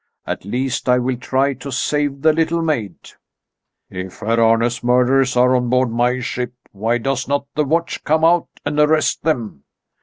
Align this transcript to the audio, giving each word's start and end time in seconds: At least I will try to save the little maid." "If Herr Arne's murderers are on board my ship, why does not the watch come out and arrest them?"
At 0.25 0.45
least 0.45 0.89
I 0.89 0.97
will 0.97 1.17
try 1.17 1.53
to 1.53 1.71
save 1.71 2.23
the 2.23 2.33
little 2.33 2.63
maid." 2.63 2.95
"If 3.91 4.21
Herr 4.21 4.41
Arne's 4.41 4.83
murderers 4.83 5.37
are 5.37 5.55
on 5.55 5.69
board 5.69 5.91
my 5.91 6.19
ship, 6.21 6.55
why 6.71 6.97
does 6.97 7.27
not 7.27 7.45
the 7.53 7.65
watch 7.65 8.03
come 8.03 8.25
out 8.25 8.47
and 8.65 8.79
arrest 8.79 9.21
them?" 9.21 9.63